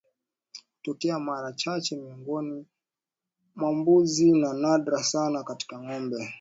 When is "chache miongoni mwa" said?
1.53-3.73